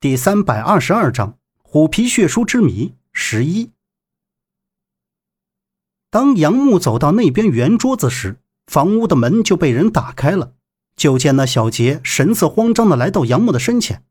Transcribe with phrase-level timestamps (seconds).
[0.00, 3.72] 第三百二十二章虎皮血书之谜十一。
[6.08, 10.54] 当杨木走到那边圆桌子时，房屋的门就被人打开了。
[10.94, 14.04] 就见那小杰神色慌张的来到杨木的身前。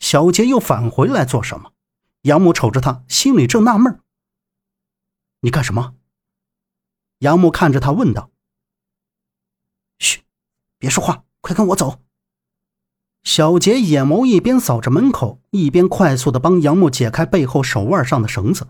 [0.00, 1.72] 小杰又返回来做什么？
[2.22, 4.00] 杨木瞅着他，心里正纳闷
[5.42, 5.94] 你干什么？
[7.18, 8.32] 杨木看着他问道。
[10.00, 10.22] 嘘，
[10.78, 12.02] 别说话，快跟我走。
[13.36, 18.68] 小杰眼眸一边扫着门口，一边快速的帮杨木解开背后手腕上的绳子。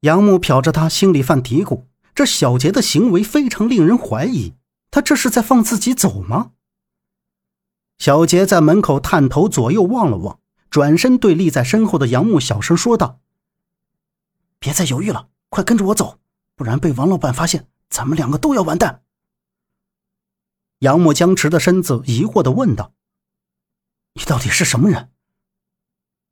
[0.00, 4.52] 杨木瞟着他，心里犯嘀咕：这小杰的行为非常令人怀疑，
[4.90, 6.50] 他这是在放自己走吗？
[7.96, 10.38] 小杰在门口探头左右望了望，
[10.68, 13.20] 转身对立在身后的杨木小声说道
[14.60, 16.18] ：“别再犹豫了，快跟着我走，
[16.54, 19.00] 不然被王老板发现，咱们两个都要完蛋。”
[20.80, 22.92] 杨木僵持的身子疑惑的问道。
[24.14, 25.10] 你到底是什么人？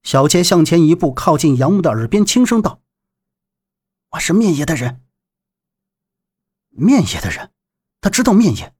[0.02, 2.80] 小杰向前一步，靠近杨木的耳边轻声道
[4.10, 5.00] ：“我是面爷的人。”
[6.70, 7.50] 面爷的人，
[8.00, 8.72] 他知道面爷，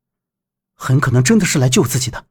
[0.75, 2.27] 很可能真的是来救自己的。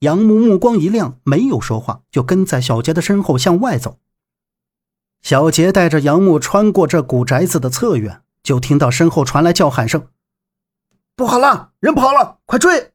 [0.00, 4.00] 杨木目光一亮，没有说话，就跟在小杰的身后向外走。
[5.20, 10.08] 小杰带着杨木穿过这古宅子的侧院，就听到身后传来叫喊声
[11.14, 12.91] ：“不好了，人跑了，快追！”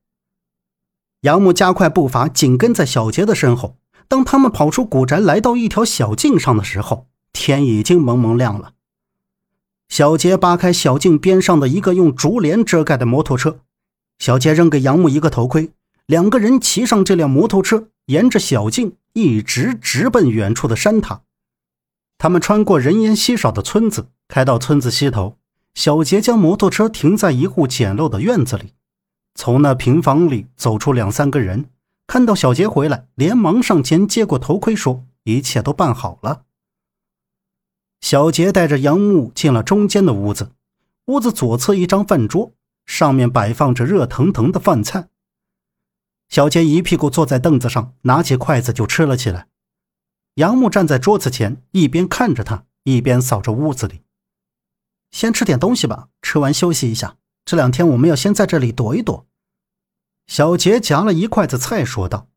[1.27, 3.75] 杨木加快步伐，紧跟在小杰的身后。
[4.07, 8.71] 当他们跑出古宅，来到一条小径上的时候，天已经蒙蒙亮了。
[9.89, 13.59] 小杰扒开小径边上的一个用竹帘遮盖的摩托车，
[14.19, 15.71] 小杰扔给杨木一个头盔，
[16.05, 21.23] 两个人骑上这辆摩托车，沿着小径一直直奔远处的山塔。
[22.17, 25.35] 他们穿过人烟稀少的村子，开到村子西头，
[25.75, 28.71] 小杰将摩托车停在一户简陋的院子里。
[29.37, 31.69] 从那平房里走出两三个人，
[32.07, 36.41] 看到小杰回来，连忙上前接过头盔，说：“一切都办好了。”
[38.01, 40.53] 小杰带着杨木进了中间的屋子，
[41.05, 42.51] 屋子左侧一张饭桌，
[42.87, 45.07] 上面摆放着热腾腾的饭菜。
[46.29, 49.47] 小杰一屁股坐在凳子上，拿起筷子就吃了起来。
[50.33, 54.01] 杨木站在桌子前，一边看着他，一边扫着屋子里
[55.11, 57.17] ：“先吃点东西吧，吃完休息一下。
[57.45, 59.25] 这两天我们要先在这里躲一躲。”
[60.27, 62.27] 小杰夹了一筷子菜，说道：“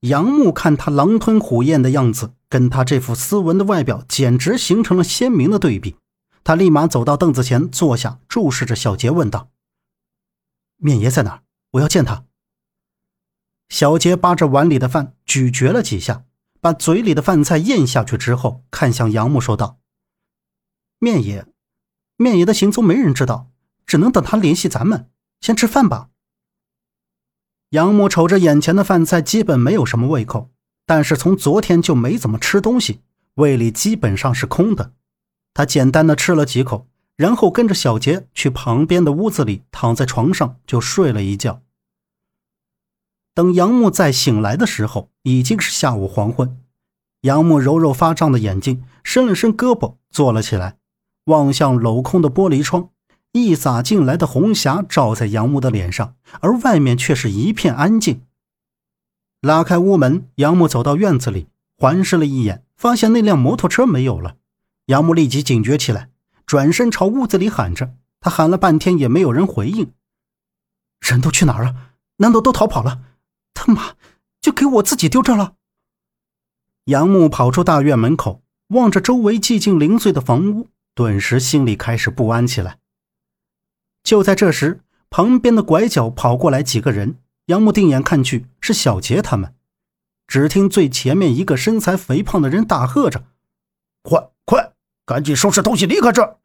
[0.00, 5.96] 杨木看他狼吞虎咽的样子，跟他这副斯文的外表简直形成了鲜明的对比。
[6.42, 9.50] 他立马走到凳子前坐下，注视着小杰，问道
[10.76, 11.42] ：‘面爷在哪？
[11.72, 12.24] 我要见他。’
[13.68, 16.24] 小杰扒着碗里的饭，咀嚼了几下，
[16.60, 19.78] 把嘴里的饭菜咽下去之后，看向杨木，说道
[20.98, 21.46] ：‘面爷，
[22.16, 23.50] 面爷的行踪没人知道，
[23.86, 25.10] 只能等他联系咱们。
[25.42, 26.08] 先吃饭吧。’”
[27.74, 30.48] 杨木瞅着眼前的饭菜，基本没有什么胃口，
[30.86, 33.00] 但是从昨天就没怎么吃东西，
[33.34, 34.92] 胃里基本上是空的。
[35.52, 36.86] 他简单的吃了几口，
[37.16, 41.62] 然后跟着小杰去旁边的屋子里，躺在床上就睡了一觉。
[43.34, 46.56] 等杨木再醒来的时候，已经是下午黄昏。
[47.22, 50.76] 杨木揉揉发胀的眼睛，伸了伸胳膊，坐了起来，
[51.24, 52.90] 望向镂空的玻璃窗。
[53.36, 58.22] 一洒进来的红霞照在杨木的脸上，而外面却是一片安静。
[59.40, 64.36] 拉开屋门，杨木走到院子里，环视了一眼，发现那辆摩托车没有了。
[64.86, 66.10] 杨木立即警觉起来，
[66.46, 67.96] 转身朝屋子里喊着。
[68.20, 69.90] 他喊了半天也没有人回应，
[71.00, 71.90] 人都去哪儿了？
[72.18, 73.00] 难道都逃跑了？
[73.52, 73.96] 他妈，
[74.40, 75.56] 就给我自己丢这了！
[76.84, 82.78] 杨木跑出大院门口，望着周围寂静零碎的房屋，顿时心里开始不安起来。
[84.04, 87.18] 就在这时，旁边的拐角跑过来几个人。
[87.46, 89.54] 杨木定眼看去，是小杰他们。
[90.26, 93.24] 只听最前面一个身材肥胖的人大喝着
[94.02, 94.72] ：“快快，
[95.04, 96.38] 赶紧收拾东西离开这儿！”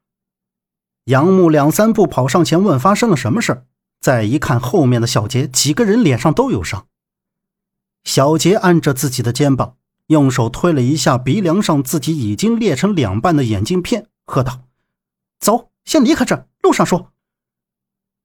[1.06, 3.64] 杨木两三步跑上前问发生了什么事
[4.02, 6.88] 再一看后面的小杰，几个人脸上都有伤。
[8.03, 9.78] 小杰按着自己的肩膀，
[10.08, 14.64] 用手推了一下鼻梁上自己已经裂成两半的眼镜片，喝道
[15.40, 17.11] ：“走，先离开这儿，路上说。”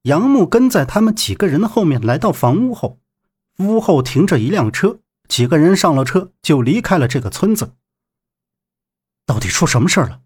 [0.04, 3.00] 杨木跟在他们几个人的后面，来到房屋后，
[3.58, 7.74] 屋后停着一辆车，几个人上了车就离开了这个村子。
[9.24, 10.20] 到底出什么事了？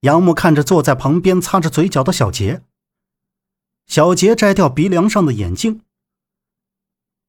[0.00, 2.64] 杨木看着坐在旁边擦着嘴角的小杰。
[3.86, 5.82] 小杰摘掉鼻梁上的眼镜。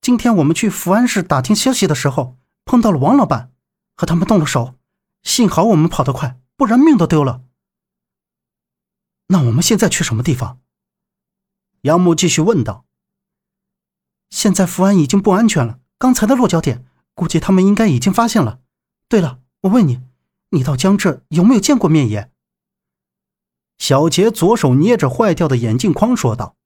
[0.02, 3.52] 今天我们去福安市打听消息的时候，碰到了王老板，
[3.96, 4.74] 和他们动了手，
[5.22, 7.44] 幸好我们跑得快，不然命都丢了。
[9.28, 10.60] 那我们现在去什么地方？
[11.82, 12.86] 杨木继续问道
[14.30, 18.60] ：“现在福安已经不安全了，刚才的落脚点，估计他们应该已经发现了。
[19.08, 20.02] 对了，我问你，
[20.50, 22.32] 你到江浙有没有见过面爷？
[23.78, 26.58] 小杰左手捏着坏掉的眼镜框说道。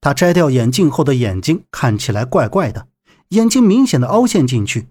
[0.00, 2.88] 他摘掉眼镜后的眼睛看起来怪怪的，
[3.28, 4.88] 眼睛明显的凹陷进去。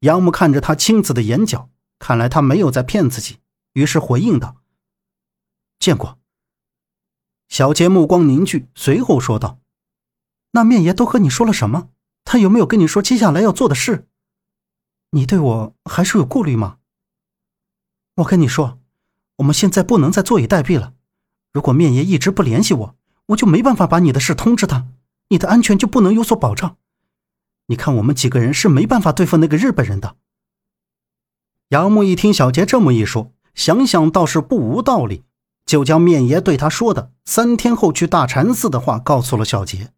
[0.00, 1.68] 杨木看着他青紫的眼角，
[1.98, 3.38] 看来他没有在骗自己，
[3.72, 4.58] 于是回应道
[5.80, 6.20] ：“见过。”
[7.52, 9.58] 小杰目光凝聚，随后说道
[10.52, 11.90] ：“那面爷都和你说了什么？
[12.24, 14.08] 他有没有跟你说接下来要做的事？
[15.10, 16.78] 你对我还是有顾虑吗？
[18.14, 18.80] 我跟你说，
[19.36, 20.94] 我们现在不能再坐以待毙了。
[21.52, 22.96] 如果面爷一直不联系我，
[23.26, 24.88] 我就没办法把你的事通知他，
[25.28, 26.78] 你的安全就不能有所保障。
[27.66, 30.16] 你看，我们几个人是没办法对付那个日本人的。
[31.68, 35.24] 杨木一听小杰这么一说，想想倒是不无道理，
[35.72, 39.90] 就将面爷对他说的三天后去大禅寺的话告诉了小杰。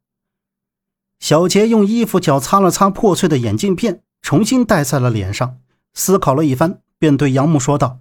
[1.19, 5.59] 小杰用衣服角擦了擦破碎的眼镜片，重新戴在了脸上，
[5.93, 7.99] 思考了一番，便对杨木说道：“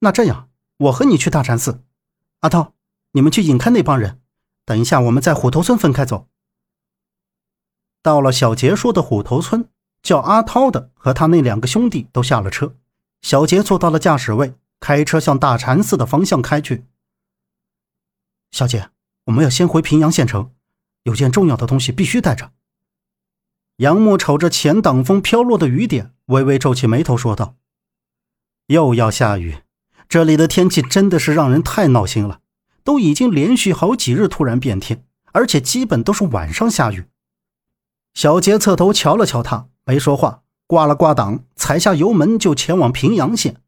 [0.00, 1.80] 那这样，我和你去大禅寺，
[2.40, 2.74] 阿涛。”
[3.12, 4.20] 你们去引开那帮人，
[4.66, 6.26] 等一下我们在虎头村分开走。
[8.02, 9.70] 到了小杰说的虎头村，
[10.02, 12.74] 叫阿涛的和他那两个兄弟都下了车，
[13.22, 16.84] 小杰坐到了驾驶位，开车向大禅寺的方向开去。
[18.50, 18.90] 小姐，
[19.24, 20.52] 我们要先回平阳县城，
[21.02, 22.52] 有件重要的东西必须带着。
[23.76, 27.56] 杨木瞅着前挡风飘落的雨点，微微皱起眉头说道
[28.66, 29.58] ：“又要下雨，
[30.08, 32.40] 这里的天气真的是让人太闹心了。”
[32.84, 37.04] 都已经连续好几日突然变天，而且基本都是晚上下雨。
[38.14, 43.60] 小杰侧头瞧了瞧他，没说话，挂了挂档，踩下油门就前往平阳县。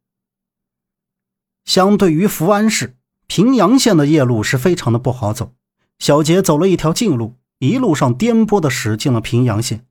[1.71, 2.97] 相对于福安市，
[3.29, 5.55] 平阳县的夜路是非常的不好走。
[6.01, 9.87] 小杰走了一条近路，一路上颠簸的驶进了平阳县。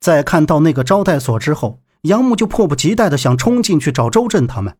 [0.00, 4.76] 在看到那个招待所之后，杨木就迫不及待的想冲进去找周震他们，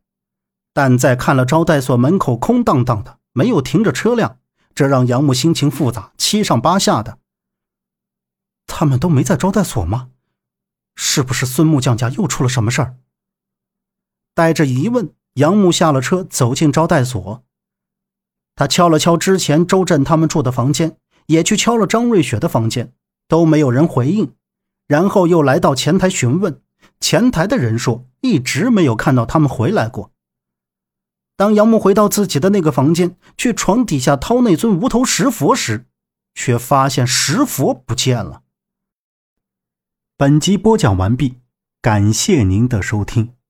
[0.71, 3.17] 但在看了招待所门口空荡荡的。
[3.33, 4.37] 没有停着车辆，
[4.75, 7.17] 这让杨木心情复杂，七上八下的。
[8.67, 10.09] 他们都没在招待所吗？
[10.95, 12.97] 是不是孙木匠家又出了什么事儿？
[14.35, 15.11] 带着疑问，
[15.41, 17.43] 杨木下了车，走进招待所。
[18.55, 22.93] 他敲了敲之前周震他们住的房间，也去敲了张瑞雪的房间，
[23.27, 24.35] 都没有人回应。
[24.87, 26.61] 然后又来到前台询问，
[26.99, 30.11] 前台的人说一直没有看到他们回来过。
[31.35, 35.85] 当杨木回到自己的那个房间，去床底下掏那尊无头石佛时，
[36.35, 38.43] 却发现石佛不见了。
[40.15, 41.39] 本集播讲完毕，
[41.81, 43.40] 感谢您的收听。